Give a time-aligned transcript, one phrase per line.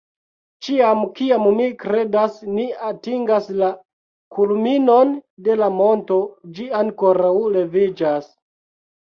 [0.67, 3.69] Ĉiam kiam mi kredas ni atingas la
[4.39, 5.13] kulminon
[5.49, 6.19] de la monto,
[6.57, 7.31] ĝi ankoraŭ
[7.61, 8.35] leviĝas